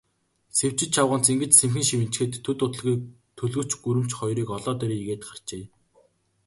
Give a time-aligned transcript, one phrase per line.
[0.57, 2.95] Сэвжид чавганц ингэж сэмхэн шивнэчхээд, төд удалгүй
[3.37, 5.63] төлгөч гүрэмч хоёрыг олоод ирье гээд гарчээ.